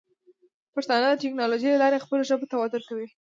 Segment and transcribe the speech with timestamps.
[0.73, 3.07] پښتانه د ټیکنالوجۍ له لارې خپلو ژبو ته وده ورکوي.